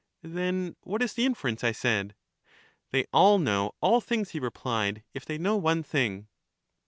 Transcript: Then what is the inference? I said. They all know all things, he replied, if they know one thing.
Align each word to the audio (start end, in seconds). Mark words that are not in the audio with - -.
Then 0.23 0.75
what 0.81 1.03
is 1.03 1.13
the 1.13 1.25
inference? 1.25 1.63
I 1.63 1.73
said. 1.73 2.15
They 2.89 3.05
all 3.13 3.37
know 3.37 3.75
all 3.81 4.01
things, 4.01 4.31
he 4.31 4.39
replied, 4.39 5.03
if 5.13 5.25
they 5.25 5.37
know 5.37 5.57
one 5.57 5.83
thing. 5.83 6.27